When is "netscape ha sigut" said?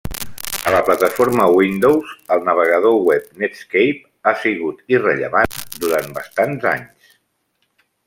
3.43-4.83